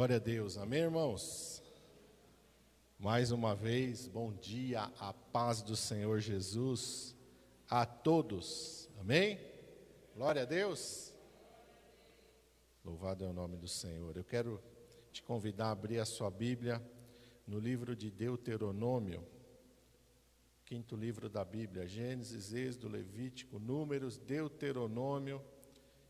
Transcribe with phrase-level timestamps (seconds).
[0.00, 1.62] Glória a Deus, amém, irmãos?
[2.98, 7.14] Mais uma vez, bom dia, a paz do Senhor Jesus
[7.68, 9.38] a todos, amém?
[10.14, 11.12] Glória a Deus.
[12.82, 14.16] Louvado é o nome do Senhor.
[14.16, 14.58] Eu quero
[15.12, 16.82] te convidar a abrir a sua Bíblia
[17.46, 19.22] no livro de Deuteronômio,
[20.64, 25.44] quinto livro da Bíblia, Gênesis, Êxodo, Levítico, Números, Deuteronômio,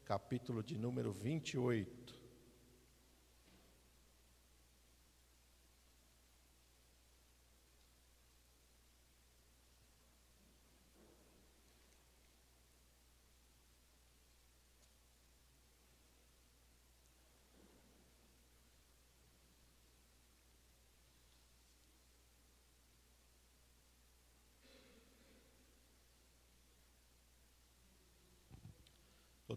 [0.04, 2.19] capítulo de número 28.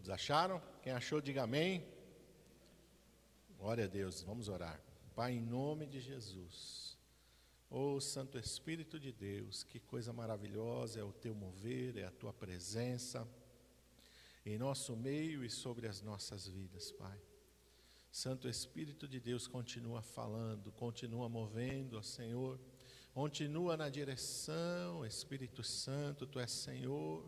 [0.04, 0.60] Todos acharam?
[0.82, 1.82] Quem achou, diga amém.
[3.56, 4.78] Glória a Deus, vamos orar.
[5.14, 6.98] Pai, em nome de Jesus.
[7.70, 12.34] Oh Santo Espírito de Deus, que coisa maravilhosa é o teu mover, é a tua
[12.34, 13.26] presença
[14.44, 17.18] em nosso meio e sobre as nossas vidas, Pai.
[18.12, 22.60] Santo Espírito de Deus continua falando, continua movendo, ó Senhor,
[23.14, 27.24] continua na direção, Espírito Santo, tu és Senhor.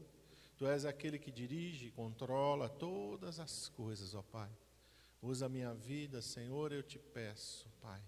[0.57, 4.51] Tu és aquele que dirige, controla todas as coisas, ó Pai.
[5.21, 8.01] Usa a minha vida, Senhor, eu te peço, Pai.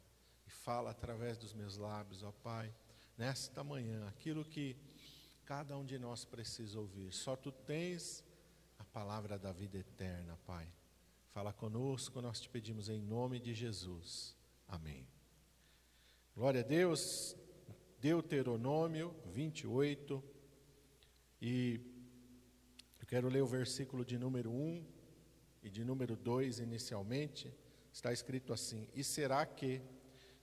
[0.46, 2.74] E fala através dos meus lábios, ó Pai,
[3.16, 4.76] nesta manhã, aquilo que
[5.44, 7.12] cada um de nós precisa ouvir.
[7.12, 8.24] Só tu tens
[8.78, 10.66] a palavra da vida eterna, Pai.
[11.32, 14.34] Fala conosco, nós te pedimos em nome de Jesus.
[14.66, 15.06] Amém.
[16.34, 17.36] Glória a Deus.
[18.00, 20.22] Deuteronômio 28
[21.42, 21.97] e
[23.08, 24.84] quero ler o versículo de número 1
[25.62, 27.52] e de número 2 inicialmente.
[27.90, 29.80] Está escrito assim: E será que,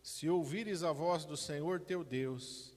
[0.02, 2.76] se ouvires a voz do Senhor teu Deus,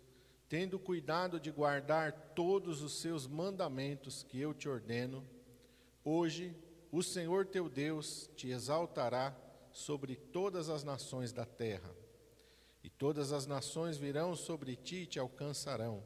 [0.48, 5.27] tendo cuidado de guardar todos os seus mandamentos que eu te ordeno,
[6.04, 6.54] hoje
[6.93, 9.37] o Senhor teu Deus te exaltará
[9.72, 11.94] sobre todas as nações da terra,
[12.84, 16.03] e todas as nações virão sobre ti e te alcançarão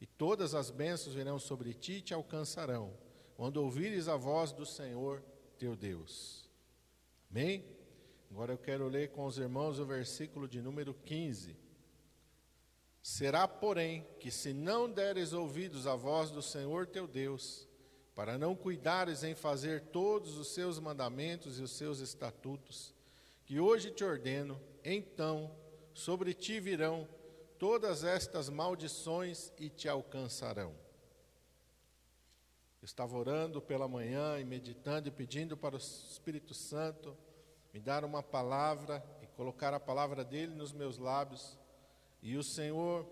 [0.00, 2.92] e todas as bênçãos virão sobre ti e te alcançarão,
[3.34, 5.22] quando ouvires a voz do Senhor
[5.58, 6.48] teu Deus.
[7.30, 7.64] Amém?
[8.30, 11.56] Agora eu quero ler com os irmãos o versículo de número 15.
[13.02, 17.68] Será, porém, que se não deres ouvidos à voz do Senhor teu Deus,
[18.14, 22.94] para não cuidares em fazer todos os seus mandamentos e os seus estatutos,
[23.44, 25.50] que hoje te ordeno, então
[25.92, 27.08] sobre ti virão
[27.60, 30.74] todas estas maldições e te alcançarão.
[32.80, 37.14] Eu estava orando pela manhã e meditando e pedindo para o Espírito Santo
[37.74, 41.58] me dar uma palavra e colocar a palavra dele nos meus lábios.
[42.22, 43.06] E o Senhor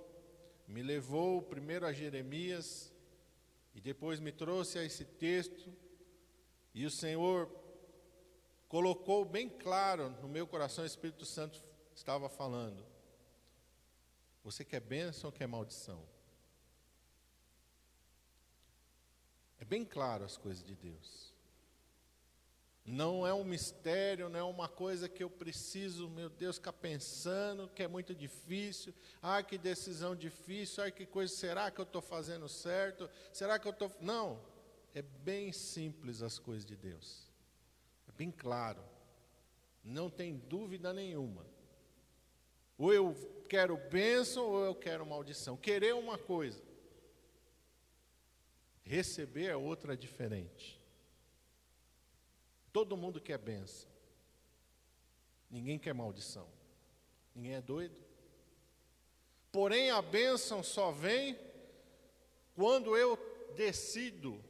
[0.66, 2.90] me levou primeiro a Jeremias
[3.74, 5.70] e depois me trouxe a esse texto.
[6.72, 7.50] E o Senhor
[8.66, 11.62] colocou bem claro no meu coração, o Espírito Santo
[11.94, 12.97] estava falando
[14.50, 16.02] você quer bênção ou quer maldição?
[19.58, 21.34] É bem claro as coisas de Deus.
[22.84, 27.68] Não é um mistério, não é uma coisa que eu preciso, meu Deus, ficar pensando,
[27.68, 28.94] que é muito difícil.
[29.20, 33.10] Ah, que decisão difícil, ah, que coisa, será que eu estou fazendo certo?
[33.30, 33.94] Será que eu estou.
[34.00, 34.40] Não,
[34.94, 37.30] é bem simples as coisas de Deus.
[38.08, 38.82] É bem claro.
[39.84, 41.44] Não tem dúvida nenhuma.
[42.78, 45.56] Ou eu quero bênção ou eu quero maldição.
[45.56, 46.62] Querer uma coisa,
[48.84, 50.80] receber é outra diferente.
[52.72, 53.88] Todo mundo quer bênção.
[55.50, 56.48] Ninguém quer maldição.
[57.34, 58.00] Ninguém é doido.
[59.50, 61.38] Porém, a bênção só vem
[62.54, 63.18] quando eu
[63.56, 64.44] decido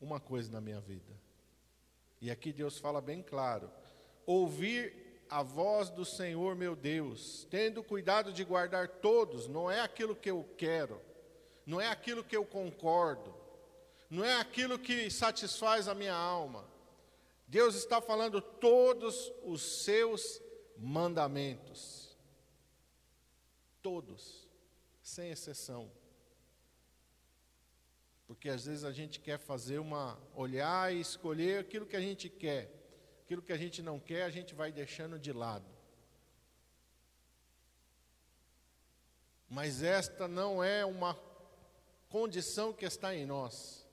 [0.00, 1.20] uma coisa na minha vida.
[2.20, 3.70] E aqui Deus fala bem claro:
[4.24, 5.01] ouvir
[5.32, 10.30] a voz do Senhor meu Deus, tendo cuidado de guardar todos, não é aquilo que
[10.30, 11.00] eu quero,
[11.64, 13.34] não é aquilo que eu concordo,
[14.10, 16.68] não é aquilo que satisfaz a minha alma.
[17.48, 20.38] Deus está falando todos os seus
[20.76, 22.14] mandamentos.
[23.80, 24.46] Todos,
[25.02, 25.90] sem exceção.
[28.26, 32.28] Porque às vezes a gente quer fazer uma olhar e escolher aquilo que a gente
[32.28, 32.81] quer
[33.32, 35.64] aquilo que a gente não quer, a gente vai deixando de lado.
[39.48, 41.18] Mas esta não é uma
[42.10, 43.86] condição que está em nós.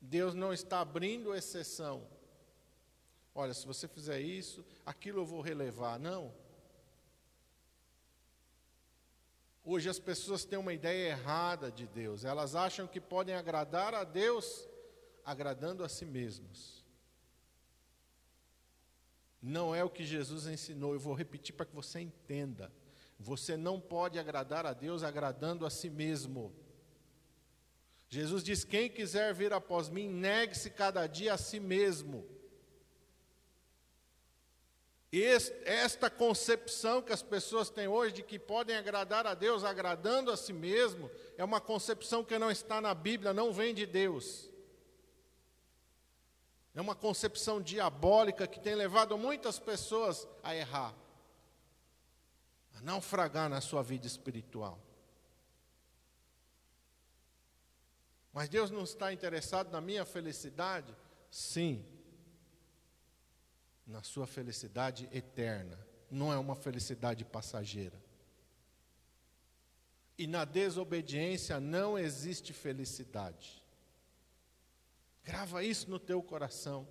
[0.00, 2.08] Deus não está abrindo exceção.
[3.32, 6.00] olha, se você fizer isso, aquilo eu vou relevar.
[6.00, 6.34] Não.
[9.62, 12.24] Hoje as pessoas têm uma ideia errada de Deus.
[12.24, 14.68] Elas acham que podem agradar a Deus
[15.24, 16.75] agradando a si mesmos.
[19.46, 20.92] Não é o que Jesus ensinou.
[20.92, 22.72] Eu vou repetir para que você entenda.
[23.16, 26.52] Você não pode agradar a Deus agradando a si mesmo.
[28.08, 32.26] Jesus diz: Quem quiser vir após mim, negue-se cada dia a si mesmo.
[35.64, 40.36] Esta concepção que as pessoas têm hoje de que podem agradar a Deus agradando a
[40.36, 41.08] si mesmo,
[41.38, 44.50] é uma concepção que não está na Bíblia, não vem de Deus.
[46.76, 50.94] É uma concepção diabólica que tem levado muitas pessoas a errar,
[52.74, 54.78] a naufragar na sua vida espiritual.
[58.30, 60.94] Mas Deus não está interessado na minha felicidade?
[61.30, 61.82] Sim.
[63.86, 65.78] Na sua felicidade eterna.
[66.10, 67.98] Não é uma felicidade passageira.
[70.18, 73.65] E na desobediência não existe felicidade.
[75.26, 76.86] Grava isso no teu coração.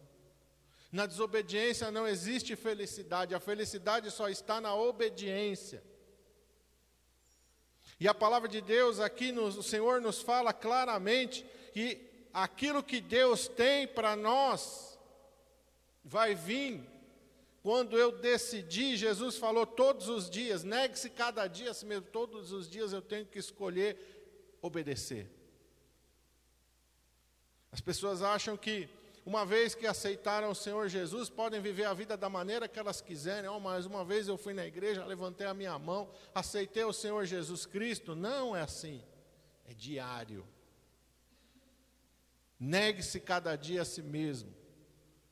[0.92, 5.82] Na desobediência não existe felicidade, a felicidade só está na obediência.
[7.98, 13.48] E a palavra de Deus aqui, o Senhor nos fala claramente que aquilo que Deus
[13.48, 15.00] tem para nós
[16.04, 16.84] vai vir
[17.64, 22.52] quando eu decidi, Jesus falou todos os dias, negue-se cada dia a si mesmo, todos
[22.52, 23.98] os dias eu tenho que escolher
[24.62, 25.35] obedecer.
[27.76, 28.88] As pessoas acham que
[29.26, 33.02] uma vez que aceitaram o Senhor Jesus, podem viver a vida da maneira que elas
[33.02, 33.50] quiserem.
[33.50, 37.26] Oh, mas uma vez eu fui na igreja, levantei a minha mão, aceitei o Senhor
[37.26, 38.16] Jesus Cristo.
[38.16, 39.04] Não é assim.
[39.66, 40.48] É diário.
[42.58, 44.56] Negue-se cada dia a si mesmo.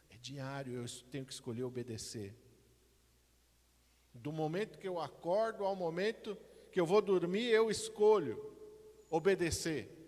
[0.10, 2.36] É diário, eu tenho que escolher obedecer.
[4.14, 6.38] Do momento que eu acordo ao momento
[6.74, 8.54] que eu vou dormir, eu escolho
[9.10, 10.03] obedecer.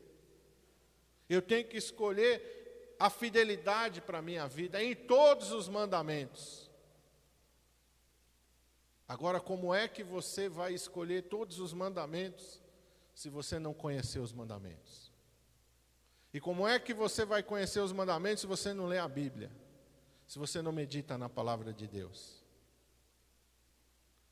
[1.30, 6.69] Eu tenho que escolher a fidelidade para a minha vida em todos os mandamentos.
[9.07, 12.62] Agora, como é que você vai escolher todos os mandamentos
[13.13, 15.12] se você não conhecer os mandamentos?
[16.33, 19.51] E como é que você vai conhecer os mandamentos se você não lê a Bíblia?
[20.28, 22.44] Se você não medita na palavra de Deus?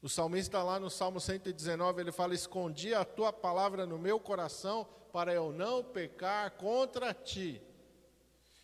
[0.04, 4.86] O salmista lá no Salmo 119, ele fala: Escondi a tua palavra no meu coração
[5.14, 7.62] para eu não pecar contra ti.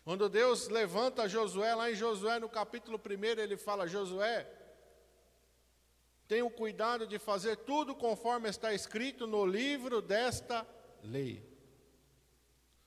[0.04, 4.46] Quando Deus levanta Josué, lá em Josué, no capítulo 1, ele fala: Josué,
[6.28, 10.66] tenha o cuidado de fazer tudo conforme está escrito no livro desta
[11.02, 11.42] lei.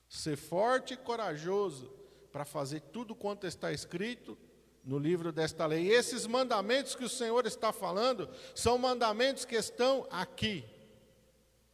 [0.08, 1.92] Ser forte e corajoso
[2.30, 4.38] para fazer tudo quanto está escrito
[4.84, 5.86] no livro desta lei.
[5.86, 10.64] E esses mandamentos que o Senhor está falando são mandamentos que estão aqui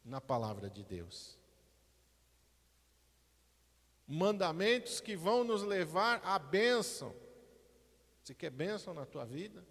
[0.05, 1.41] na palavra de Deus
[4.11, 7.15] mandamentos que vão nos levar à bênção.
[8.21, 9.65] Você quer bênção na tua vida?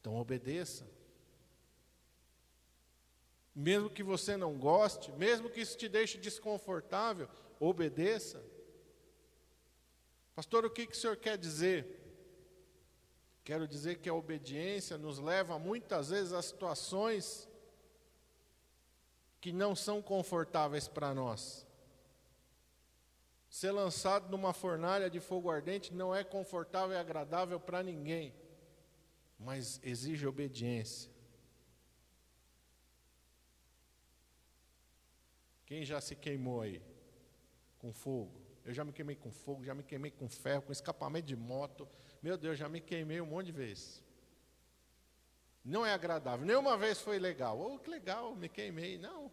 [0.00, 0.86] Então obedeça.
[3.52, 7.28] Mesmo que você não goste, mesmo que isso te deixe desconfortável,
[7.58, 8.40] obedeça.
[10.36, 12.03] Pastor, o que, que o senhor quer dizer?
[13.44, 17.46] Quero dizer que a obediência nos leva muitas vezes a situações
[19.38, 21.66] que não são confortáveis para nós.
[23.50, 28.34] Ser lançado numa fornalha de fogo ardente não é confortável e agradável para ninguém,
[29.38, 31.12] mas exige obediência.
[35.66, 36.82] Quem já se queimou aí
[37.78, 38.40] com fogo?
[38.64, 41.86] Eu já me queimei com fogo, já me queimei com ferro, com escapamento de moto.
[42.24, 44.02] Meu Deus, já me queimei um monte de vezes.
[45.62, 46.46] Não é agradável.
[46.46, 47.60] Nenhuma vez foi legal.
[47.60, 48.96] Oh, que legal, me queimei.
[48.96, 49.30] Não.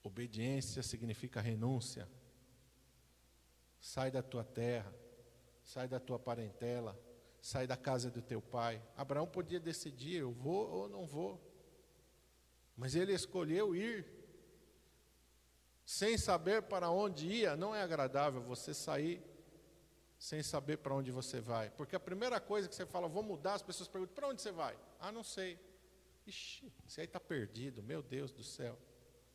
[0.00, 2.08] Obediência significa renúncia.
[3.80, 4.94] Sai da tua terra,
[5.64, 6.96] sai da tua parentela,
[7.42, 8.80] sai da casa do teu pai.
[8.96, 11.40] Abraão podia decidir: eu vou ou não vou.
[12.76, 14.15] Mas ele escolheu ir.
[15.86, 19.22] Sem saber para onde ia, não é agradável você sair
[20.18, 21.70] sem saber para onde você vai.
[21.70, 24.52] Porque a primeira coisa que você fala, vou mudar, as pessoas perguntam: para onde você
[24.52, 24.76] vai?
[25.00, 25.58] Ah, não sei.
[26.26, 28.76] Ixi, você aí está perdido, meu Deus do céu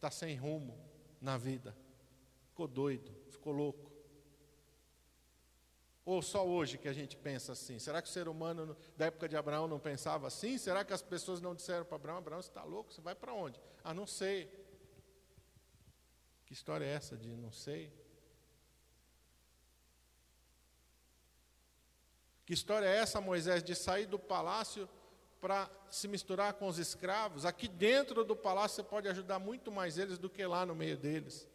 [0.01, 0.75] está sem rumo
[1.22, 1.77] na vida,
[2.48, 3.91] ficou doido, ficou louco.
[6.03, 7.77] Ou só hoje que a gente pensa assim?
[7.77, 10.58] Será que o ser humano da época de Abraão não pensava assim?
[10.58, 12.91] Será que as pessoas não disseram para Abraão: Abraão, você está louco?
[12.91, 13.62] Você vai para onde?
[13.84, 14.50] Ah, não sei.
[16.51, 17.89] Que história é essa de não sei?
[22.46, 24.89] Que história é essa, Moisés, de sair do palácio
[25.39, 27.46] para se misturar com os escravos?
[27.46, 30.98] Aqui dentro do palácio você pode ajudar muito mais eles do que lá no meio
[30.98, 31.48] deles.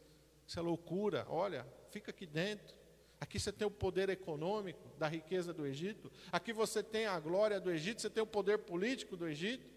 [0.46, 1.26] Isso é loucura.
[1.28, 2.74] Olha, fica aqui dentro.
[3.20, 6.10] Aqui você tem o poder econômico da riqueza do Egito.
[6.32, 9.70] Aqui você tem a glória do Egito, você tem o poder político do Egito.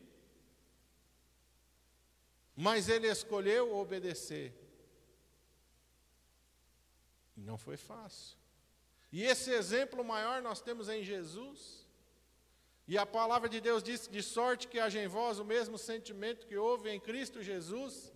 [2.55, 4.68] Mas ele escolheu obedecer.
[7.39, 8.38] E não foi fácil.
[9.12, 11.88] E esse exemplo maior nós temos em Jesus.
[12.86, 16.46] E a palavra de Deus diz: de sorte que haja em vós o mesmo sentimento
[16.46, 18.12] que houve em Cristo Jesus,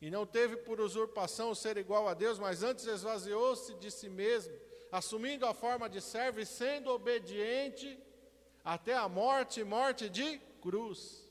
[0.00, 4.54] e não teve por usurpação ser igual a Deus, mas antes esvaziou-se de si mesmo,
[4.92, 7.98] assumindo a forma de servo e sendo obediente
[8.64, 11.26] até a morte morte de cruz.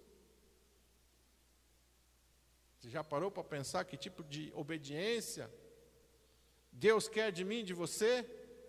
[2.79, 5.49] Você já parou para pensar que tipo de obediência
[6.75, 8.25] Deus quer de mim, de você?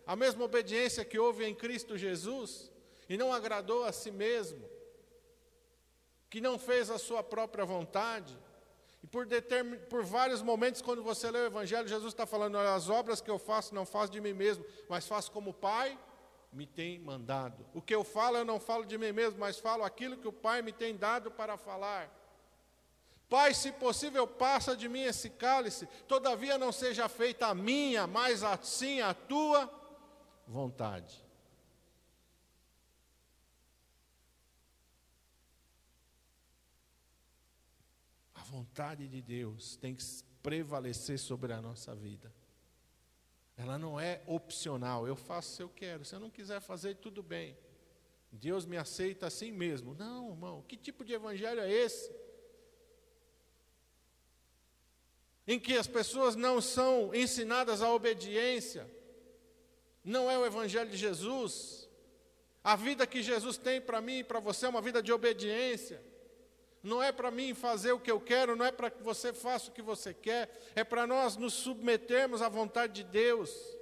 [0.07, 2.71] a mesma obediência que houve em Cristo Jesus,
[3.09, 4.65] e não agradou a si mesmo,
[6.31, 8.39] que não fez a sua própria vontade,
[9.03, 12.89] e por, determin, por vários momentos, quando você lê o Evangelho, Jesus está falando: as
[12.89, 15.99] obras que eu faço, não faço de mim mesmo, mas faço como o Pai
[16.53, 17.67] me tem mandado.
[17.75, 20.33] O que eu falo, eu não falo de mim mesmo, mas falo aquilo que o
[20.33, 22.11] Pai me tem dado para falar.
[23.29, 28.45] Pai, se possível, passa de mim esse cálice, todavia não seja feita a minha, mas
[28.45, 29.69] assim a tua
[30.47, 31.25] vontade.
[38.33, 40.05] A vontade de Deus tem que
[40.41, 42.33] prevalecer sobre a nossa vida.
[43.57, 45.09] Ela não é opcional.
[45.09, 46.05] Eu faço se eu quero.
[46.05, 47.57] Se eu não quiser fazer, tudo bem.
[48.31, 49.95] Deus me aceita assim mesmo.
[49.95, 50.63] Não, irmão.
[50.63, 52.15] Que tipo de evangelho é esse?
[55.47, 58.91] Em que as pessoas não são ensinadas à obediência
[60.07, 61.89] não é o Evangelho de Jesus.
[62.63, 66.01] A vida que Jesus tem para mim e para você é uma vida de obediência.
[66.81, 69.69] Não é para mim fazer o que eu quero, não é para que você faça
[69.69, 73.76] o que você quer, é para nós nos submetermos à vontade de Deus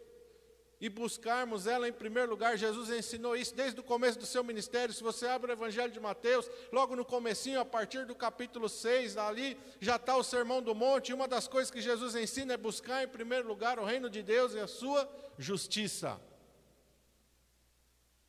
[0.80, 2.56] e buscarmos ela em primeiro lugar.
[2.56, 4.94] Jesus ensinou isso desde o começo do seu ministério.
[4.94, 9.16] Se você abre o Evangelho de Mateus, logo no comecinho, a partir do capítulo 6,
[9.16, 11.10] ali já está o Sermão do Monte.
[11.10, 14.22] E uma das coisas que Jesus ensina é buscar em primeiro lugar o reino de
[14.22, 16.20] Deus e a sua justiça.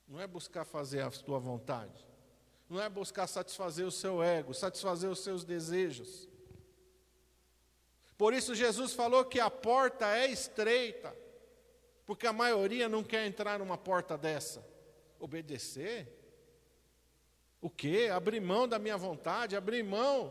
[0.07, 2.05] Não é buscar fazer a sua vontade.
[2.69, 6.27] Não é buscar satisfazer o seu ego, satisfazer os seus desejos.
[8.17, 11.15] Por isso Jesus falou que a porta é estreita,
[12.05, 14.65] porque a maioria não quer entrar numa porta dessa.
[15.19, 16.07] Obedecer?
[17.59, 18.09] O quê?
[18.13, 20.27] Abrir mão da minha vontade, abrir mão.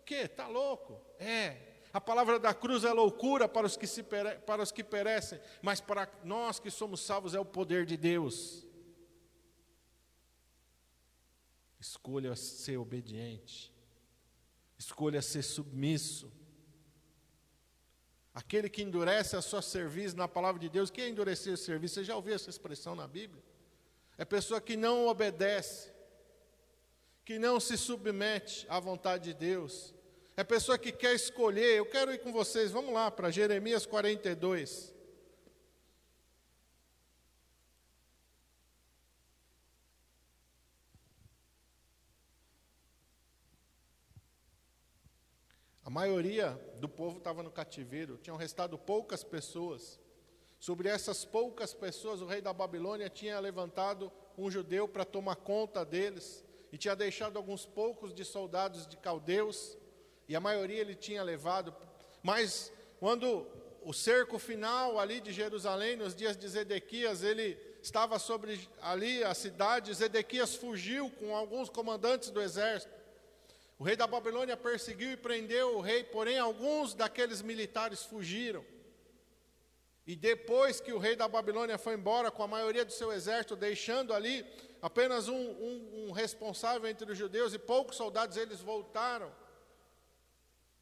[0.00, 0.22] O quê?
[0.26, 1.00] Está louco?
[1.18, 4.82] É, a palavra da cruz é loucura para os, que se pere, para os que
[4.84, 8.64] perecem, mas para nós que somos salvos é o poder de Deus.
[11.78, 13.74] Escolha ser obediente,
[14.78, 16.32] escolha ser submisso.
[18.34, 21.96] Aquele que endurece a sua serviço na palavra de Deus, que é endurecer o serviço?
[21.96, 23.42] Você já ouviu essa expressão na Bíblia?
[24.16, 25.92] É pessoa que não obedece,
[27.24, 29.94] que não se submete à vontade de Deus,
[30.36, 31.76] é pessoa que quer escolher.
[31.76, 34.91] Eu quero ir com vocês, vamos lá para Jeremias 42.
[45.92, 50.00] Maioria do povo estava no cativeiro, tinham restado poucas pessoas.
[50.58, 55.84] Sobre essas poucas pessoas, o rei da Babilônia tinha levantado um judeu para tomar conta
[55.84, 59.76] deles e tinha deixado alguns poucos de soldados de caldeus
[60.26, 61.74] e a maioria ele tinha levado,
[62.22, 63.46] mas quando
[63.84, 69.34] o cerco final ali de Jerusalém, nos dias de Zedequias, ele estava sobre ali a
[69.34, 73.01] cidade, Zedequias fugiu com alguns comandantes do exército.
[73.82, 78.64] O rei da Babilônia perseguiu e prendeu o rei, porém alguns daqueles militares fugiram.
[80.06, 83.56] E depois que o rei da Babilônia foi embora com a maioria do seu exército,
[83.56, 84.46] deixando ali
[84.80, 89.34] apenas um, um, um responsável entre os judeus e poucos soldados, eles voltaram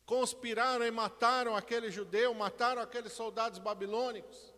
[0.05, 4.53] conspiraram e mataram aquele judeu, mataram aqueles soldados babilônicos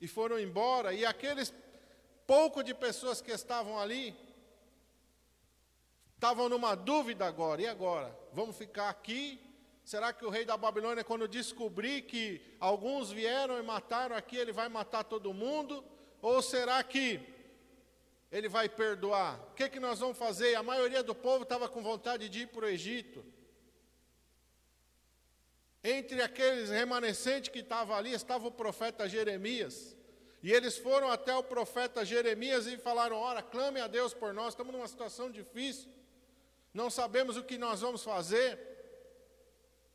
[0.00, 0.94] e foram embora.
[0.94, 1.52] E aqueles
[2.26, 4.16] pouco de pessoas que estavam ali
[6.14, 7.62] estavam numa dúvida agora.
[7.62, 8.16] E agora?
[8.32, 9.40] Vamos ficar aqui?
[9.84, 14.52] Será que o rei da Babilônia, quando descobrir que alguns vieram e mataram aqui, ele
[14.52, 15.84] vai matar todo mundo?
[16.22, 17.20] Ou será que
[18.32, 19.38] ele vai perdoar?
[19.50, 20.54] O que, que nós vamos fazer?
[20.54, 23.24] A maioria do povo estava com vontade de ir para o Egito.
[25.82, 29.94] Entre aqueles remanescentes que estavam ali, estava o profeta Jeremias.
[30.42, 34.54] E eles foram até o profeta Jeremias e falaram: Ora, clame a Deus por nós,
[34.54, 35.90] estamos numa situação difícil,
[36.74, 38.58] não sabemos o que nós vamos fazer.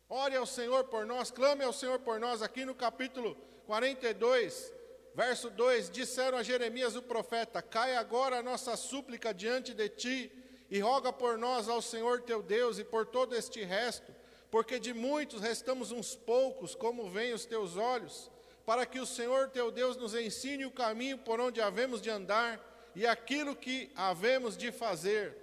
[0.09, 2.41] Ore ao Senhor por nós, clame ao Senhor por nós.
[2.41, 3.35] Aqui no capítulo
[3.67, 4.73] 42,
[5.13, 10.31] verso 2: Disseram a Jeremias o profeta: Cai agora a nossa súplica diante de ti,
[10.71, 14.17] e roga por nós ao Senhor teu Deus e por todo este resto
[14.51, 18.31] porque de muitos restamos uns poucos, como veem os teus olhos,
[18.65, 22.59] para que o Senhor teu Deus nos ensine o caminho por onde havemos de andar
[22.95, 25.35] e aquilo que havemos de fazer.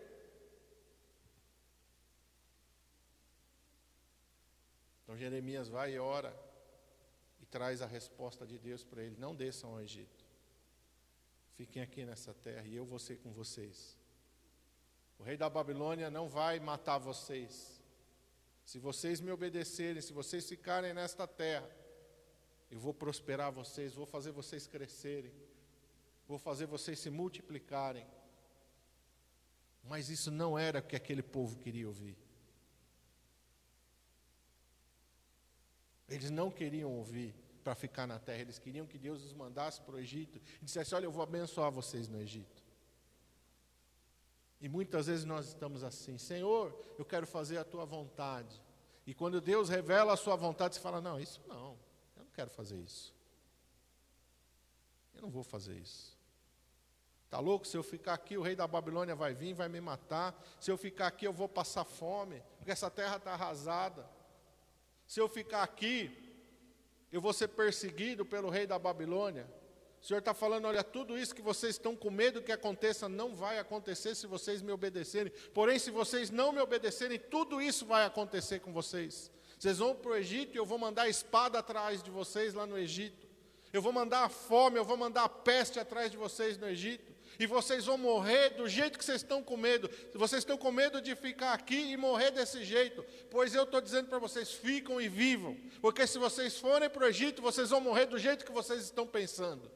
[5.06, 6.36] Então Jeremias vai e ora
[7.40, 10.24] e traz a resposta de Deus para ele: não desçam ao Egito,
[11.54, 13.96] fiquem aqui nessa terra e eu vou ser com vocês.
[15.16, 17.80] O rei da Babilônia não vai matar vocês,
[18.64, 21.70] se vocês me obedecerem, se vocês ficarem nesta terra,
[22.68, 25.32] eu vou prosperar vocês, vou fazer vocês crescerem,
[26.26, 28.04] vou fazer vocês se multiplicarem.
[29.84, 32.25] Mas isso não era o que aquele povo queria ouvir.
[36.08, 37.34] Eles não queriam ouvir
[37.64, 40.94] para ficar na terra, eles queriam que Deus os mandasse para o Egito e dissesse:
[40.94, 42.62] Olha, eu vou abençoar vocês no Egito.
[44.60, 48.62] E muitas vezes nós estamos assim: Senhor, eu quero fazer a tua vontade.
[49.06, 51.78] E quando Deus revela a sua vontade, você fala: Não, isso não,
[52.16, 53.14] eu não quero fazer isso.
[55.14, 56.16] Eu não vou fazer isso.
[57.24, 57.66] Está louco?
[57.66, 60.40] Se eu ficar aqui, o rei da Babilônia vai vir, vai me matar.
[60.60, 64.08] Se eu ficar aqui, eu vou passar fome, porque essa terra está arrasada.
[65.06, 66.10] Se eu ficar aqui,
[67.12, 69.46] eu vou ser perseguido pelo rei da Babilônia.
[70.02, 73.34] O Senhor está falando: olha, tudo isso que vocês estão com medo que aconteça, não
[73.34, 75.32] vai acontecer se vocês me obedecerem.
[75.54, 79.30] Porém, se vocês não me obedecerem, tudo isso vai acontecer com vocês.
[79.58, 82.66] Vocês vão para o Egito e eu vou mandar a espada atrás de vocês lá
[82.66, 83.26] no Egito.
[83.72, 87.15] Eu vou mandar a fome, eu vou mandar a peste atrás de vocês no Egito.
[87.38, 89.90] E vocês vão morrer do jeito que vocês estão com medo.
[90.14, 93.04] Vocês estão com medo de ficar aqui e morrer desse jeito.
[93.30, 95.56] Pois eu estou dizendo para vocês: ficam e vivam.
[95.80, 99.06] Porque se vocês forem para o Egito, vocês vão morrer do jeito que vocês estão
[99.06, 99.70] pensando.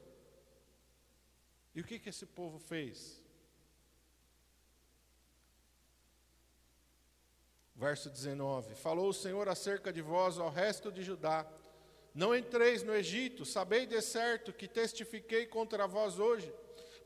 [1.73, 3.21] E o que, que esse povo fez?
[7.81, 11.47] Verso 19: Falou o Senhor acerca de vós ao resto de Judá:
[12.13, 16.53] Não entreis no Egito, sabei de certo que testifiquei contra vós hoje,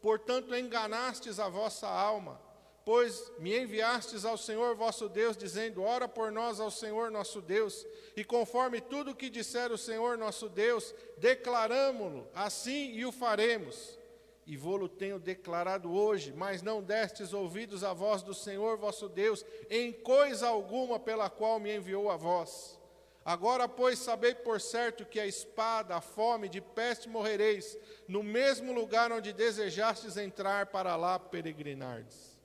[0.06, 2.40] portanto enganastes a vossa alma,
[2.86, 7.84] pois me enviastes ao Senhor vosso Deus, dizendo: Ora por nós ao Senhor nosso Deus,
[8.16, 13.98] e conforme tudo o que disser o Senhor nosso Deus, declaramo-lo assim e o faremos
[14.46, 19.44] e vô-lo tenho declarado hoje, mas não destes ouvidos à voz do Senhor vosso Deus,
[19.72, 22.80] em coisa alguma pela qual me enviou a vós.
[23.26, 27.76] Agora, pois, sabei por certo que a espada, a fome, de peste morrereis,
[28.08, 32.38] no mesmo lugar onde desejastes entrar para lá peregrinardes.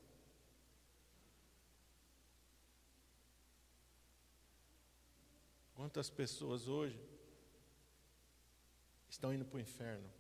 [5.74, 6.98] Quantas pessoas hoje
[9.10, 10.10] estão indo para o inferno?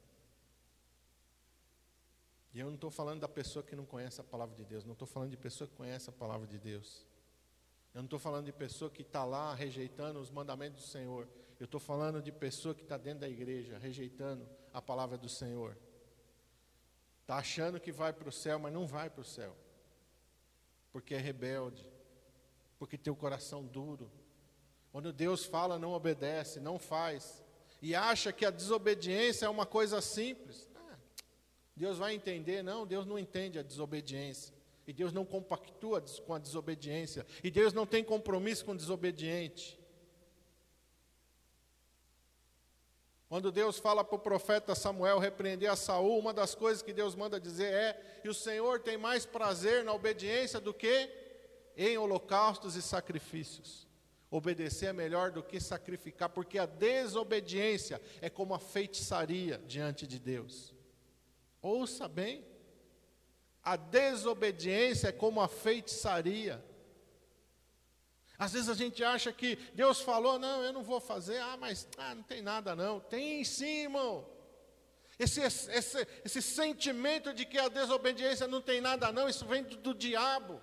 [2.52, 4.92] E eu não estou falando da pessoa que não conhece a palavra de Deus, não
[4.92, 7.06] estou falando de pessoa que conhece a palavra de Deus.
[7.94, 11.28] Eu não estou falando de pessoa que está lá rejeitando os mandamentos do Senhor.
[11.58, 15.76] Eu estou falando de pessoa que está dentro da igreja, rejeitando a palavra do Senhor.
[17.20, 19.56] Está achando que vai para o céu, mas não vai para o céu.
[20.92, 21.86] Porque é rebelde.
[22.78, 24.10] Porque tem o coração duro.
[24.90, 27.44] Quando Deus fala, não obedece, não faz.
[27.82, 30.68] E acha que a desobediência é uma coisa simples.
[31.76, 32.62] Deus vai entender?
[32.62, 34.54] Não, Deus não entende a desobediência.
[34.86, 37.26] E Deus não compactua com a desobediência.
[37.44, 39.78] E Deus não tem compromisso com o desobediente.
[43.30, 47.14] Quando Deus fala para o profeta Samuel repreender a Saul, uma das coisas que Deus
[47.14, 51.08] manda dizer é: e o Senhor tem mais prazer na obediência do que
[51.76, 53.86] em holocaustos e sacrifícios.
[54.28, 60.18] Obedecer é melhor do que sacrificar, porque a desobediência é como a feitiçaria diante de
[60.18, 60.74] Deus.
[61.62, 62.44] Ouça bem.
[63.62, 66.64] A desobediência é como a feitiçaria.
[68.38, 71.86] Às vezes a gente acha que Deus falou, não, eu não vou fazer, ah, mas
[71.98, 72.98] ah, não tem nada não.
[72.98, 74.26] Tem sim, irmão.
[75.18, 79.76] Esse, esse, esse sentimento de que a desobediência não tem nada não, isso vem do,
[79.76, 80.58] do diabo.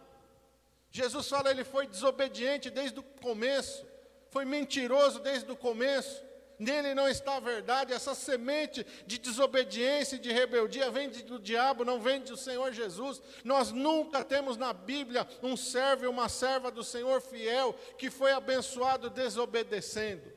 [0.90, 3.86] Jesus fala, ele foi desobediente desde o começo,
[4.32, 6.26] foi mentiroso desde o começo.
[6.60, 11.86] Nele não está a verdade, essa semente de desobediência e de rebeldia vem do diabo,
[11.86, 13.22] não vem do Senhor Jesus.
[13.43, 18.32] Nós nunca temos na Bíblia um servo e uma serva do Senhor fiel que foi
[18.32, 20.32] abençoado desobedecendo.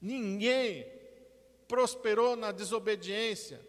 [0.00, 0.86] Ninguém
[1.66, 3.60] prosperou na desobediência.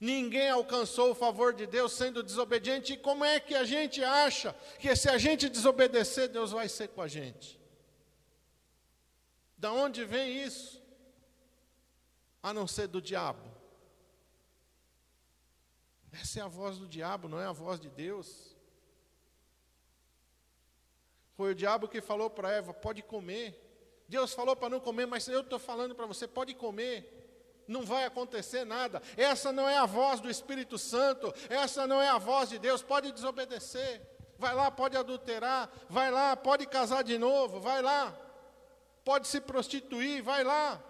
[0.00, 2.92] Ninguém alcançou o favor de Deus sendo desobediente.
[2.92, 6.88] E como é que a gente acha que se a gente desobedecer, Deus vai ser
[6.88, 7.57] com a gente?
[9.58, 10.80] Da onde vem isso?
[12.40, 13.42] A não ser do diabo.
[16.12, 18.56] Essa é a voz do diabo, não é a voz de Deus.
[21.34, 23.64] Foi o diabo que falou para Eva: pode comer.
[24.08, 27.16] Deus falou para não comer, mas eu estou falando para você: pode comer.
[27.66, 29.02] Não vai acontecer nada.
[29.16, 31.34] Essa não é a voz do Espírito Santo.
[31.50, 32.80] Essa não é a voz de Deus.
[32.80, 34.00] Pode desobedecer.
[34.38, 35.70] Vai lá, pode adulterar.
[35.90, 37.60] Vai lá, pode casar de novo.
[37.60, 38.27] Vai lá
[39.08, 40.84] pode se prostituir, vai lá.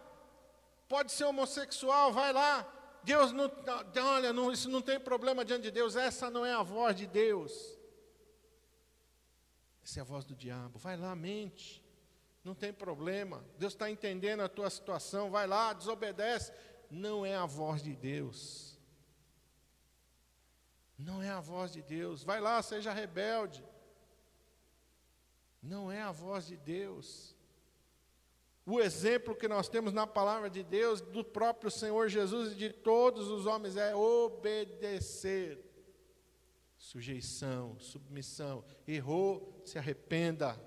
[0.88, 2.66] Pode ser homossexual, vai lá.
[3.04, 3.48] Deus não,
[4.16, 7.06] olha, não, isso não tem problema diante de Deus, essa não é a voz de
[7.06, 7.78] Deus.
[9.84, 10.80] Essa é a voz do diabo.
[10.80, 11.80] Vai lá, mente.
[12.42, 13.44] Não tem problema.
[13.56, 15.30] Deus está entendendo a tua situação.
[15.30, 16.52] Vai lá, desobedece.
[16.90, 18.76] Não é a voz de Deus.
[20.98, 22.24] Não é a voz de Deus.
[22.24, 23.64] Vai lá, seja rebelde.
[25.62, 27.37] Não é a voz de Deus.
[28.70, 32.68] O exemplo que nós temos na palavra de Deus, do próprio Senhor Jesus e de
[32.70, 35.58] todos os homens, é obedecer.
[36.76, 38.62] Sujeição, submissão.
[38.86, 40.60] Errou, se arrependa.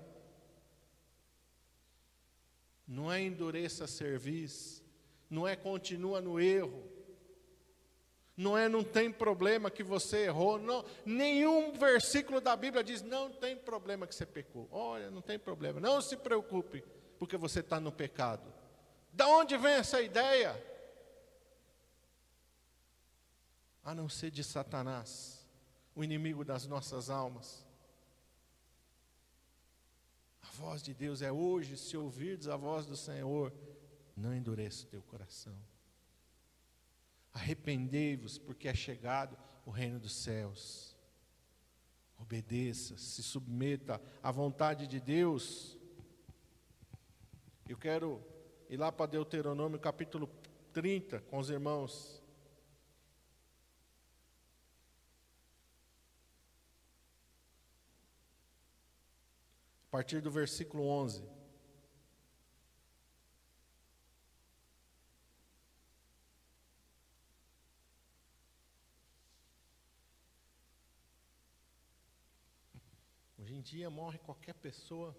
[2.88, 4.82] Não é endureça serviço.
[5.30, 6.82] Não é continua no erro.
[8.36, 10.58] Não é não tem problema que você errou.
[10.58, 14.66] Não, nenhum versículo da Bíblia diz não tem problema que você pecou.
[14.72, 15.78] Olha, não tem problema.
[15.78, 16.82] Não se preocupe
[17.22, 18.52] porque você está no pecado.
[19.12, 20.60] Da onde vem essa ideia?
[23.84, 25.46] A não ser de Satanás,
[25.94, 27.64] o inimigo das nossas almas.
[30.42, 33.54] A voz de Deus é hoje, se ouvirdes a voz do Senhor,
[34.16, 35.56] não endureça o teu coração.
[37.32, 40.96] Arrependei-vos, porque é chegado o reino dos céus.
[42.18, 45.80] Obedeça, se submeta à vontade de Deus.
[47.72, 48.22] Eu quero
[48.68, 50.28] ir lá para Deuteronômio capítulo
[50.74, 52.22] 30 com os irmãos.
[59.86, 61.26] A partir do versículo 11.
[73.38, 75.16] Hoje em dia morre qualquer pessoa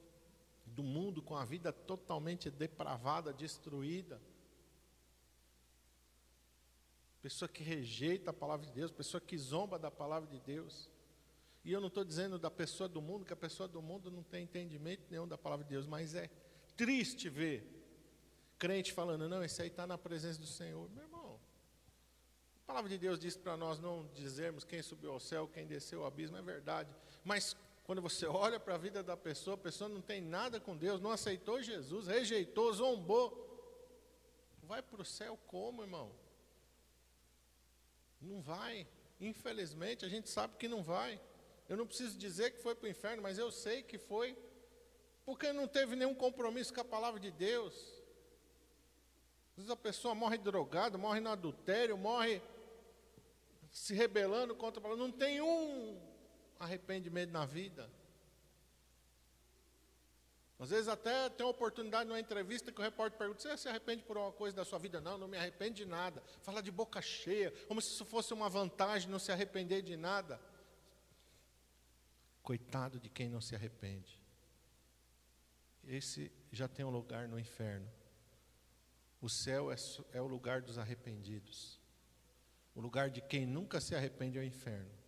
[0.65, 4.21] do mundo com a vida totalmente depravada, destruída.
[7.21, 10.89] Pessoa que rejeita a palavra de Deus, pessoa que zomba da palavra de Deus.
[11.63, 14.23] E eu não estou dizendo da pessoa do mundo, que a pessoa do mundo não
[14.23, 16.29] tem entendimento nenhum da palavra de Deus, mas é
[16.75, 17.81] triste ver
[18.63, 20.89] crente falando, não, esse aí está na presença do Senhor.
[20.91, 21.37] Meu irmão,
[22.63, 25.99] a palavra de Deus diz para nós não dizermos quem subiu ao céu, quem desceu
[25.99, 26.95] ao abismo, é verdade.
[27.25, 30.75] Mas quando você olha para a vida da pessoa, a pessoa não tem nada com
[30.75, 33.41] Deus, não aceitou Jesus, rejeitou, zombou.
[34.63, 36.09] Vai para o céu como, irmão?
[38.21, 38.87] Não vai.
[39.19, 41.19] Infelizmente, a gente sabe que não vai.
[41.67, 44.37] Eu não preciso dizer que foi para o inferno, mas eu sei que foi,
[45.25, 47.73] porque não teve nenhum compromisso com a palavra de Deus.
[49.51, 52.41] Às vezes a pessoa morre drogada, morre no adultério, morre
[53.71, 55.03] se rebelando contra a palavra.
[55.03, 56.12] Não tem um
[56.63, 57.89] arrependimento na vida.
[60.63, 64.01] Às vezes até tem uma oportunidade numa entrevista que o repórter pergunta: Você se arrepende
[64.03, 65.01] por alguma coisa da sua vida?
[65.01, 66.23] Não, não me arrependo de nada.
[66.41, 70.39] Fala de boca cheia, como se isso fosse uma vantagem não se arrepender de nada.
[72.41, 74.17] Coitado de quem não se arrepende.
[75.83, 77.91] Esse já tem um lugar no inferno.
[79.19, 79.75] O céu é,
[80.13, 81.77] é o lugar dos arrependidos.
[82.73, 85.02] O lugar de quem nunca se arrepende é o inferno.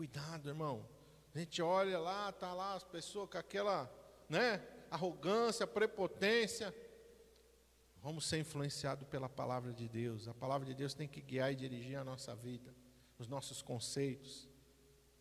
[0.00, 0.88] Cuidado, irmão.
[1.34, 3.86] A gente olha lá, tá lá as pessoas com aquela,
[4.30, 6.74] né, arrogância, prepotência.
[8.02, 10.26] Vamos ser influenciados pela palavra de Deus.
[10.26, 12.74] A palavra de Deus tem que guiar e dirigir a nossa vida,
[13.18, 14.48] os nossos conceitos.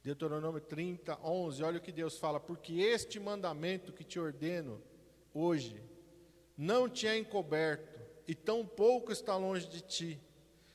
[0.01, 4.81] Deuteronômio 30, 11, olha o que Deus fala: Porque este mandamento que te ordeno
[5.33, 5.83] hoje
[6.55, 10.21] não te é encoberto, e tão pouco está longe de ti.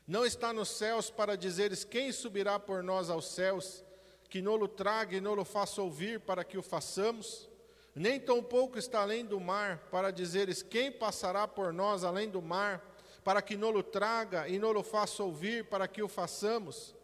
[0.06, 3.82] Não está nos céus para dizeres quem subirá por nós aos céus,
[4.34, 7.48] que nolo traga e nolo faça ouvir para que o façamos,
[7.94, 12.84] nem tampouco está além do mar, para dizeres: Quem passará por nós além do mar,
[13.22, 16.96] para que nolo traga e nolo faça ouvir, para que o façamos?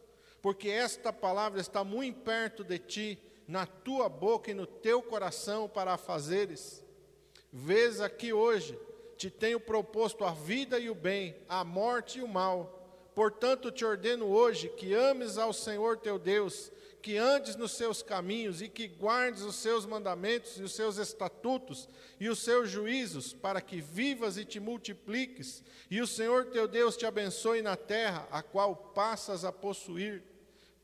[0.43, 5.69] Porque esta palavra está muito perto de ti, na tua boca e no teu coração,
[5.69, 6.85] para a fazeres.
[7.53, 8.77] Vês aqui hoje,
[9.17, 12.77] te tenho proposto a vida e o bem, a morte e o mal.
[13.15, 18.61] Portanto, te ordeno hoje que ames ao Senhor teu Deus que andes nos seus caminhos
[18.61, 23.61] e que guardes os seus mandamentos e os seus estatutos e os seus juízos, para
[23.61, 28.43] que vivas e te multipliques, e o Senhor teu Deus te abençoe na terra, a
[28.43, 30.23] qual passas a possuir.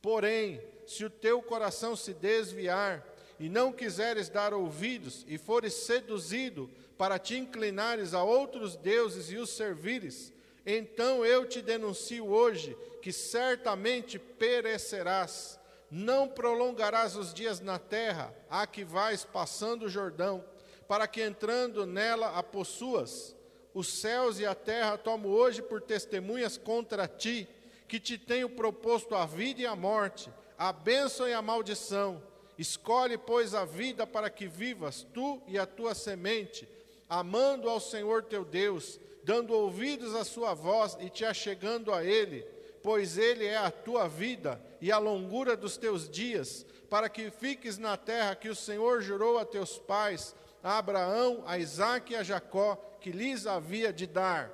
[0.00, 3.06] Porém, se o teu coração se desviar,
[3.38, 9.36] e não quiseres dar ouvidos, e fores seduzido para te inclinares a outros deuses e
[9.36, 10.32] os servires,
[10.64, 18.66] então eu te denuncio hoje que certamente perecerás não prolongarás os dias na terra, a
[18.66, 20.44] que vais passando o Jordão,
[20.88, 23.34] para que entrando nela a possuas.
[23.72, 27.48] Os céus e a terra tomo hoje por testemunhas contra ti,
[27.86, 32.22] que te tenho proposto a vida e a morte, a bênção e a maldição.
[32.58, 36.68] Escolhe, pois, a vida para que vivas, tu e a tua semente,
[37.08, 42.55] amando ao Senhor teu Deus, dando ouvidos à sua voz e te achegando a Ele
[42.86, 47.78] pois ele é a tua vida e a longura dos teus dias, para que fiques
[47.78, 52.22] na terra que o Senhor jurou a teus pais, a Abraão, a Isaque e a
[52.22, 54.52] Jacó, que lhes havia de dar.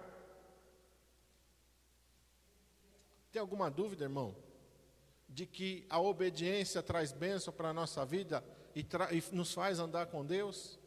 [3.31, 4.35] Tem alguma dúvida, irmão?
[5.29, 8.43] De que a obediência traz bênção para a nossa vida
[8.75, 10.79] e, e nos faz andar com Deus?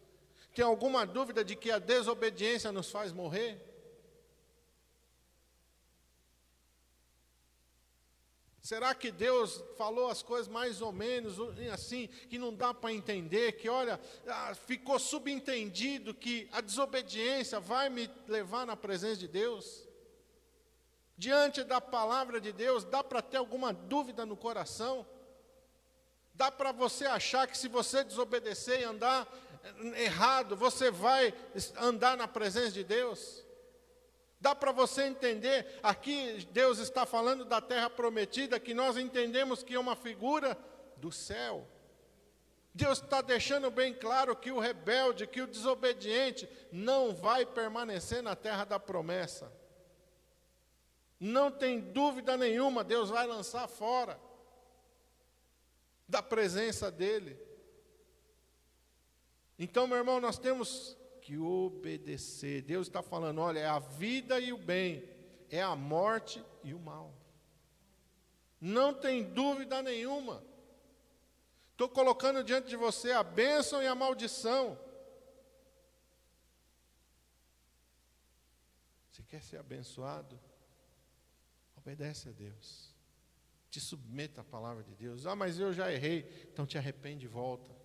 [0.55, 3.74] Tem alguma dúvida de que a desobediência nos faz morrer?
[8.65, 11.37] Será que Deus falou as coisas mais ou menos
[11.71, 17.89] assim, que não dá para entender, que olha, ah, ficou subentendido que a desobediência vai
[17.89, 19.87] me levar na presença de Deus?
[21.15, 25.05] Diante da palavra de Deus, dá para ter alguma dúvida no coração?
[26.33, 31.31] Dá para você achar que se você desobedecer e andar eh, errado, você vai
[31.77, 33.44] andar na presença de Deus?
[34.45, 39.73] Dá para você entender, aqui Deus está falando da terra prometida, que nós entendemos que
[39.73, 40.55] é uma figura
[40.97, 41.67] do céu.
[42.71, 48.35] Deus está deixando bem claro que o rebelde, que o desobediente, não vai permanecer na
[48.35, 49.51] terra da promessa.
[51.19, 54.19] Não tem dúvida nenhuma, Deus vai lançar fora
[56.07, 57.35] da presença dEle.
[59.57, 62.61] Então, meu irmão, nós temos que obedecer.
[62.61, 65.09] Deus está falando: olha, é a vida e o bem,
[65.49, 67.11] é a morte e o mal.
[68.61, 70.43] Não tem dúvida nenhuma.
[71.71, 74.79] Estou colocando diante de você a bênção e a maldição.
[79.11, 80.39] Você quer ser abençoado?
[81.75, 82.93] Obedece a Deus.
[83.71, 85.25] Te submeta à palavra de Deus.
[85.25, 86.47] Ah, mas eu já errei.
[86.53, 87.84] Então te arrepende e volta.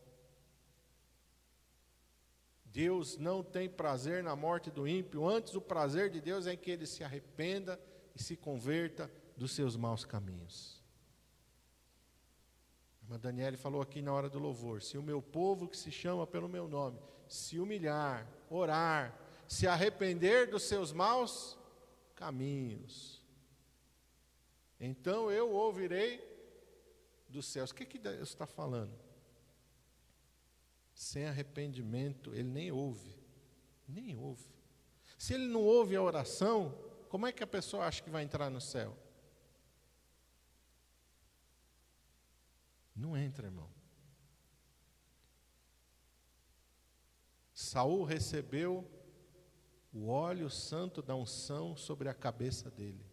[2.73, 6.71] Deus não tem prazer na morte do ímpio, antes o prazer de Deus é que
[6.71, 7.81] ele se arrependa
[8.15, 10.81] e se converta dos seus maus caminhos.
[13.03, 16.27] Irmã Daniele falou aqui na hora do louvor: se o meu povo que se chama
[16.27, 21.57] pelo meu nome se humilhar, orar, se arrepender dos seus maus
[22.17, 23.25] caminhos,
[24.81, 26.29] então eu ouvirei
[27.29, 27.71] dos céus.
[27.71, 28.93] O que, que Deus está falando?
[31.01, 33.17] Sem arrependimento, ele nem ouve.
[33.89, 34.45] Nem ouve.
[35.17, 38.51] Se ele não ouve a oração, como é que a pessoa acha que vai entrar
[38.51, 38.95] no céu?
[42.95, 43.71] Não entra, irmão.
[47.55, 48.87] Saul recebeu
[49.95, 53.10] o óleo santo da unção sobre a cabeça dele.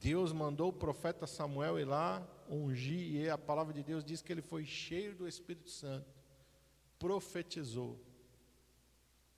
[0.00, 4.32] Deus mandou o profeta Samuel ir lá ungir, e a palavra de Deus diz que
[4.32, 6.14] ele foi cheio do Espírito Santo,
[6.98, 8.00] profetizou,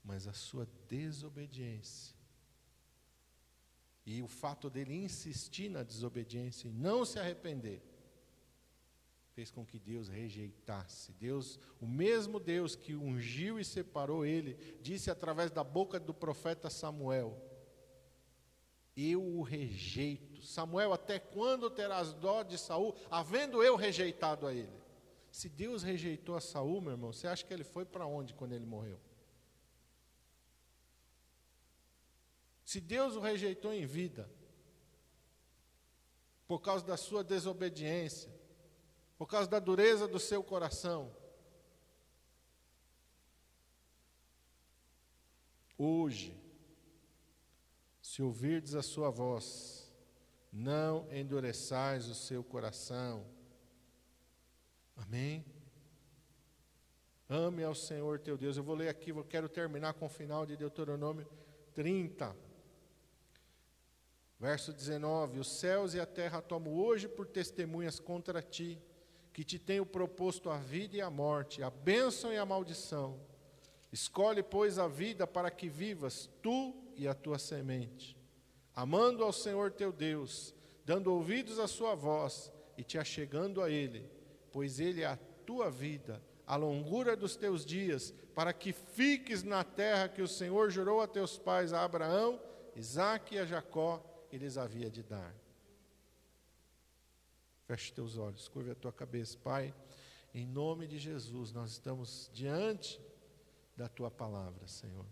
[0.03, 2.19] mas a sua desobediência
[4.11, 7.79] e o fato dele insistir na desobediência e não se arrepender,
[9.35, 11.13] fez com que Deus rejeitasse.
[11.13, 16.71] Deus, o mesmo Deus que ungiu e separou ele, disse através da boca do profeta
[16.71, 17.39] Samuel:
[18.99, 20.41] eu o rejeito.
[20.43, 24.79] Samuel, até quando terás dó de Saul, havendo eu rejeitado a ele?
[25.31, 28.53] Se Deus rejeitou a Saul, meu irmão, você acha que ele foi para onde quando
[28.53, 28.99] ele morreu?
[32.65, 34.29] Se Deus o rejeitou em vida,
[36.47, 38.31] por causa da sua desobediência,
[39.17, 41.15] por causa da dureza do seu coração,
[45.77, 46.38] hoje
[48.19, 49.89] se ouvirdes a sua voz,
[50.51, 53.25] não endureçais o seu coração.
[54.97, 55.45] Amém?
[57.29, 58.57] Ame ao Senhor teu Deus.
[58.57, 61.25] Eu vou ler aqui, eu quero terminar com o final de Deuteronômio
[61.73, 62.35] 30.
[64.37, 68.81] Verso 19: Os céus e a terra tomo hoje por testemunhas contra ti,
[69.31, 73.17] que te tenho proposto a vida e a morte, a bênção e a maldição.
[73.93, 78.17] Escolhe, pois, a vida para que vivas, tu e a tua semente,
[78.75, 84.11] amando ao Senhor teu Deus, dando ouvidos à sua voz e te achegando a Ele,
[84.51, 89.63] pois Ele é a tua vida, a longura dos teus dias, para que fiques na
[89.63, 92.37] terra que o Senhor jurou a teus pais, a Abraão,
[92.75, 95.33] Isaque e a Jacó, e lhes havia de dar.
[97.65, 99.73] Feche teus olhos, curva a tua cabeça, Pai.
[100.33, 102.99] Em nome de Jesus, nós estamos diante
[103.77, 105.05] da tua palavra, Senhor.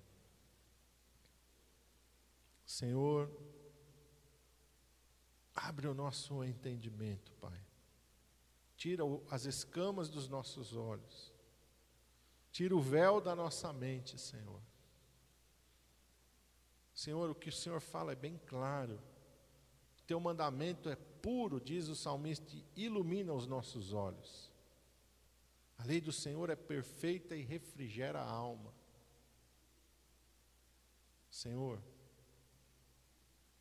[2.67, 3.31] Senhor,
[5.55, 7.57] abre o nosso entendimento, Pai.
[8.75, 11.33] Tira as escamas dos nossos olhos.
[12.51, 14.61] Tira o véu da nossa mente, Senhor.
[16.93, 18.99] Senhor, o que o Senhor fala é bem claro.
[20.05, 24.51] Teu mandamento é puro, diz o salmista, ilumina os nossos olhos.
[25.77, 28.73] A lei do Senhor é perfeita e refrigera a alma.
[31.29, 31.81] Senhor,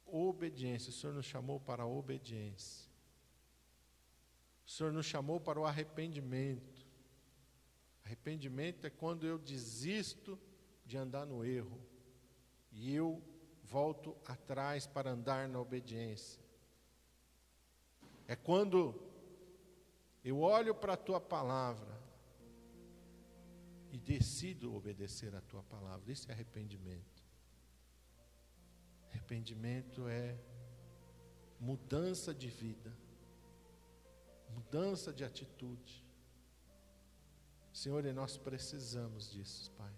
[0.06, 2.88] obediência, o Senhor nos chamou para a obediência.
[4.66, 6.86] O Senhor nos chamou para o arrependimento.
[8.04, 10.38] Arrependimento é quando eu desisto
[10.84, 11.80] de andar no erro
[12.72, 13.22] e eu
[13.62, 16.40] volto atrás para andar na obediência.
[18.28, 19.00] É quando
[20.24, 22.00] eu olho para a tua palavra
[23.92, 26.10] e decido obedecer a tua palavra.
[26.10, 27.15] Isso é arrependimento.
[29.10, 30.36] Arrependimento é
[31.58, 32.92] mudança de vida,
[34.50, 36.04] mudança de atitude.
[37.72, 39.92] Senhor, e nós precisamos disso, Pai.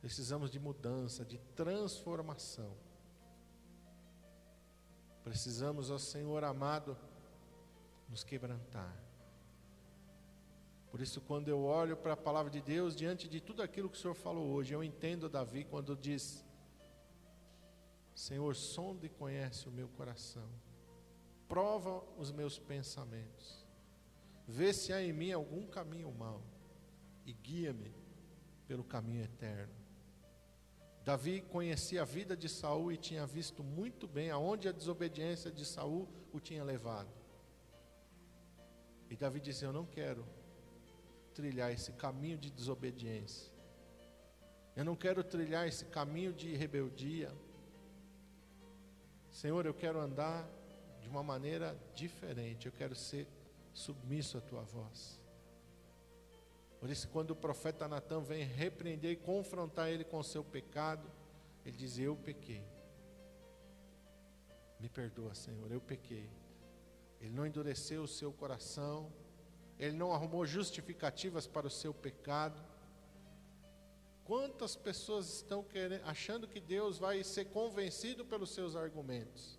[0.00, 2.76] Precisamos de mudança, de transformação.
[5.24, 6.96] Precisamos, ó Senhor amado,
[8.08, 8.96] nos quebrantar.
[10.90, 13.98] Por isso, quando eu olho para a palavra de Deus, diante de tudo aquilo que
[13.98, 16.44] o Senhor falou hoje, eu entendo Davi quando diz:
[18.18, 20.50] Senhor, sonda e conhece o meu coração,
[21.46, 23.64] prova os meus pensamentos,
[24.44, 26.42] vê se há em mim algum caminho mau
[27.24, 27.94] e guia-me
[28.66, 29.72] pelo caminho eterno.
[31.04, 35.64] Davi conhecia a vida de Saul e tinha visto muito bem aonde a desobediência de
[35.64, 37.14] Saul o tinha levado.
[39.08, 40.26] E Davi disse: Eu não quero
[41.34, 43.52] trilhar esse caminho de desobediência.
[44.74, 47.32] Eu não quero trilhar esse caminho de rebeldia.
[49.38, 50.44] Senhor, eu quero andar
[51.00, 52.66] de uma maneira diferente.
[52.66, 53.24] Eu quero ser
[53.72, 55.20] submisso à tua voz.
[56.80, 61.08] Por isso, quando o profeta Natan vem repreender e confrontar ele com o seu pecado,
[61.64, 62.64] ele diz: Eu pequei.
[64.80, 66.28] Me perdoa, Senhor, eu pequei.
[67.20, 69.08] Ele não endureceu o seu coração,
[69.78, 72.60] ele não arrumou justificativas para o seu pecado.
[74.28, 79.58] Quantas pessoas estão querendo, achando que Deus vai ser convencido pelos seus argumentos?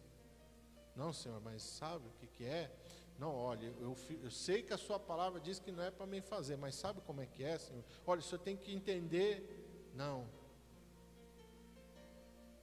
[0.95, 2.71] Não, Senhor, mas sabe o que, que é?
[3.17, 6.21] Não, olha, eu, eu, sei que a sua palavra diz que não é para mim
[6.21, 7.83] fazer, mas sabe como é que é, Senhor?
[8.05, 9.89] Olha, o senhor tem que entender.
[9.95, 10.29] Não.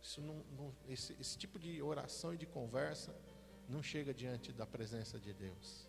[0.01, 3.13] Isso não, não esse, esse tipo de oração e de conversa
[3.69, 5.89] não chega diante da presença de Deus.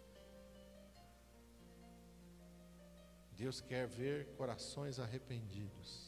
[3.34, 6.07] Deus quer ver corações arrependidos.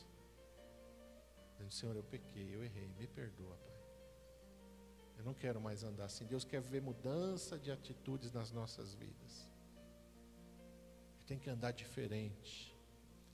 [1.59, 3.79] Dizendo, Senhor, eu pequei, eu errei, me perdoa, Pai.
[5.17, 6.25] Eu não quero mais andar assim.
[6.25, 9.51] Deus quer ver mudança de atitudes nas nossas vidas.
[11.19, 12.73] Eu tenho que andar diferente.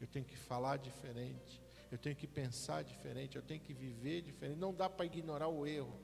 [0.01, 1.61] Eu tenho que falar diferente.
[1.91, 3.35] Eu tenho que pensar diferente.
[3.35, 4.57] Eu tenho que viver diferente.
[4.57, 5.95] Não dá para ignorar o erro.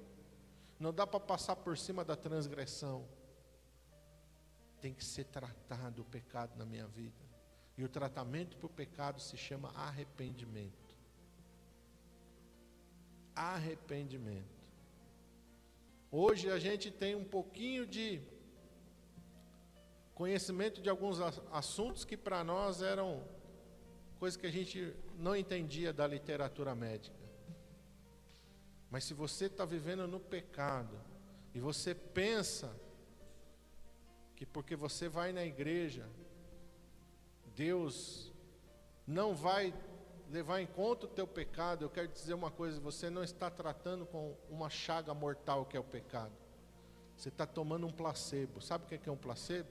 [0.80, 3.07] Não dá para passar por cima da transgressão.
[4.80, 7.26] Tem que ser tratado o pecado na minha vida.
[7.76, 10.80] E o tratamento para o pecado se chama arrependimento.
[13.36, 14.61] Arrependimento.
[16.11, 18.21] Hoje a gente tem um pouquinho de
[20.13, 21.19] conhecimento de alguns
[21.51, 23.23] assuntos que para nós eram
[24.19, 27.15] coisas que a gente não entendia da literatura médica.
[28.91, 30.99] Mas se você está vivendo no pecado
[31.55, 32.75] e você pensa
[34.36, 36.07] que porque você vai na igreja,
[37.55, 38.32] Deus
[39.07, 39.73] não vai
[40.32, 44.05] levar em conta o teu pecado, eu quero dizer uma coisa: você não está tratando
[44.05, 46.34] com uma chaga mortal que é o pecado.
[47.15, 48.61] Você está tomando um placebo.
[48.61, 49.69] Sabe o que é um placebo?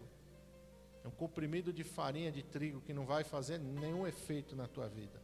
[1.02, 4.88] É um comprimido de farinha de trigo que não vai fazer nenhum efeito na tua
[4.88, 5.20] vida.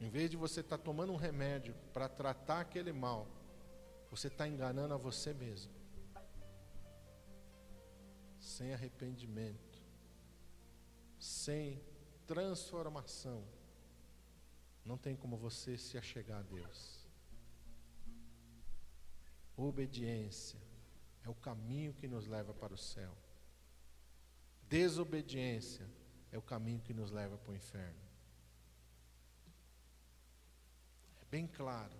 [0.00, 3.28] Em vez de você estar tá tomando um remédio para tratar aquele mal,
[4.10, 5.72] você está enganando a você mesmo.
[8.40, 9.71] Sem arrependimento,
[11.44, 11.82] sem
[12.26, 13.44] transformação,
[14.84, 17.08] não tem como você se achegar a Deus.
[19.56, 20.60] Obediência
[21.24, 23.16] é o caminho que nos leva para o céu.
[24.68, 25.88] Desobediência
[26.30, 28.02] é o caminho que nos leva para o inferno.
[31.20, 31.96] É bem claro.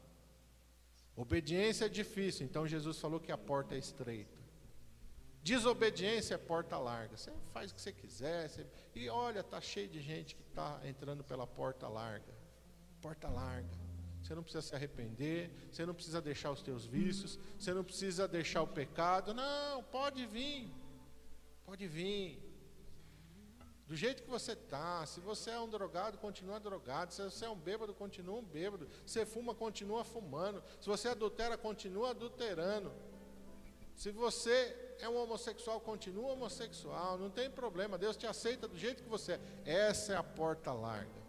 [1.17, 4.42] Obediência é difícil, então Jesus falou que a porta é estreita.
[5.43, 7.17] Desobediência é porta larga.
[7.17, 8.49] Você faz o que você quiser.
[8.49, 8.67] Você...
[8.95, 12.33] E olha, está cheio de gente que está entrando pela porta larga.
[13.01, 13.69] Porta larga.
[14.23, 18.29] Você não precisa se arrepender, você não precisa deixar os teus vícios, você não precisa
[18.29, 19.35] deixar o pecado.
[19.35, 20.71] Não, pode vir.
[21.65, 22.41] Pode vir.
[23.89, 27.13] Do jeito que você está, se você é um drogado, continua drogado.
[27.13, 28.89] Se você é um bêbado, continua um bêbado.
[29.05, 30.63] Se você fuma, continua fumando.
[30.81, 32.93] Se você adultera, continua adulterando.
[33.95, 37.19] Se você é um homossexual, continua homossexual.
[37.19, 39.41] Não tem problema, Deus te aceita do jeito que você é.
[39.65, 41.23] Essa é a porta larga.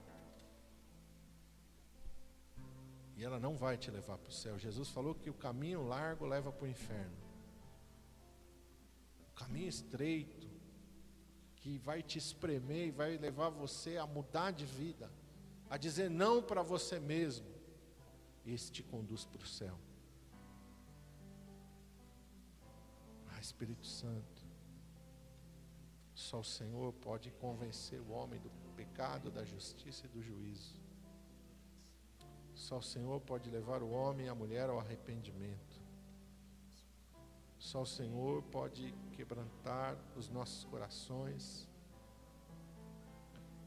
[3.16, 4.57] E ela não vai te levar para o céu.
[4.57, 7.18] Jesus falou que o caminho largo leva para o inferno.
[9.32, 10.47] O caminho estreito,
[11.57, 15.09] que vai te espremer e vai levar você a mudar de vida,
[15.70, 17.47] a dizer não para você mesmo,
[18.45, 19.80] esse te conduz para o céu.
[23.44, 24.41] Espírito Santo,
[26.16, 30.82] só o Senhor pode convencer o homem do pecado, da justiça e do juízo.
[32.54, 35.82] Só o Senhor pode levar o homem e a mulher ao arrependimento.
[37.58, 41.68] Só o Senhor pode quebrantar os nossos corações.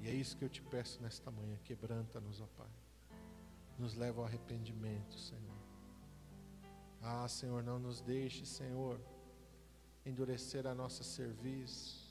[0.01, 2.75] E é isso que eu te peço nesta manhã: quebranta-nos, ó Pai.
[3.79, 5.61] Nos leva ao arrependimento, Senhor.
[7.03, 8.99] Ah, Senhor, não nos deixe, Senhor,
[10.07, 12.07] endurecer a nossa serviço.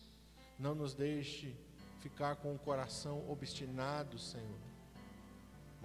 [0.59, 1.55] Não nos deixe
[2.01, 4.75] ficar com o coração obstinado, Senhor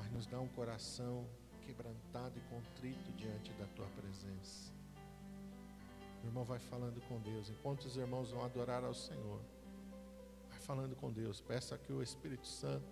[0.01, 1.27] mas nos dá um coração
[1.67, 4.73] quebrantado e contrito diante da tua presença.
[6.23, 9.41] O irmão vai falando com Deus, enquanto os irmãos vão adorar ao Senhor,
[10.49, 12.89] vai falando com Deus, peça que o Espírito Santo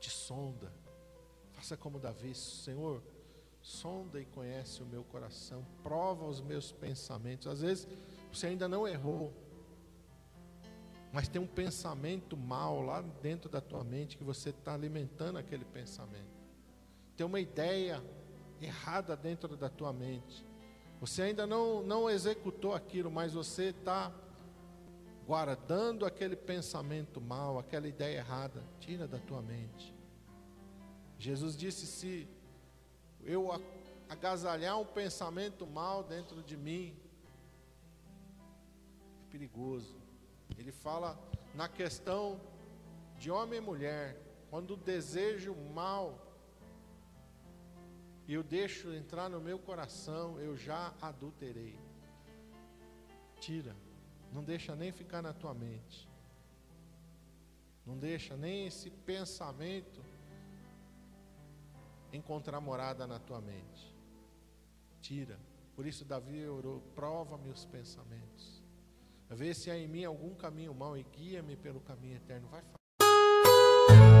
[0.00, 0.72] te sonda,
[1.52, 3.00] faça como Davi, Senhor,
[3.62, 7.46] sonda e conhece o meu coração, prova os meus pensamentos.
[7.46, 7.88] Às vezes
[8.30, 9.32] você ainda não errou,
[11.12, 15.64] mas tem um pensamento mal lá dentro da tua mente que você está alimentando aquele
[15.64, 16.42] pensamento.
[17.16, 18.02] Tem uma ideia
[18.60, 20.44] errada dentro da tua mente.
[21.00, 24.12] Você ainda não, não executou aquilo, mas você está
[25.26, 28.62] guardando aquele pensamento mal, aquela ideia errada.
[28.80, 29.94] Tira da tua mente.
[31.18, 32.28] Jesus disse: se
[33.24, 33.50] eu
[34.08, 36.96] agasalhar um pensamento mal dentro de mim,
[39.26, 40.00] é perigoso.
[40.58, 41.18] Ele fala
[41.54, 42.40] na questão
[43.18, 44.20] de homem e mulher,
[44.50, 46.18] quando o desejo mal
[48.26, 51.78] e eu deixo entrar no meu coração, eu já adulterei.
[53.40, 53.74] Tira,
[54.32, 56.08] não deixa nem ficar na tua mente.
[57.84, 60.01] Não deixa nem esse pensamento
[62.12, 63.96] encontrar morada na tua mente.
[65.00, 65.38] Tira.
[65.74, 68.62] Por isso Davi orou: prova-me os pensamentos.
[69.30, 72.48] Vê se há em mim algum caminho mau e guia-me pelo caminho eterno.
[72.48, 74.11] Vai falar.